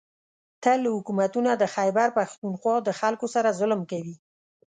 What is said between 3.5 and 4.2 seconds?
ظلم کوي